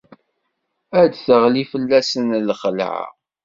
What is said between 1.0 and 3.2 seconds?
Ad d-teɣli fell-asen lxelɛa.